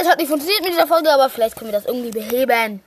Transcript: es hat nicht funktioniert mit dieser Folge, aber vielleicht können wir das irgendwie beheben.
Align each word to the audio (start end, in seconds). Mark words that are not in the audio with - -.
es 0.00 0.08
hat 0.08 0.18
nicht 0.18 0.28
funktioniert 0.28 0.62
mit 0.62 0.72
dieser 0.72 0.86
Folge, 0.86 1.10
aber 1.12 1.28
vielleicht 1.28 1.56
können 1.56 1.70
wir 1.70 1.78
das 1.78 1.86
irgendwie 1.86 2.10
beheben. 2.10 2.80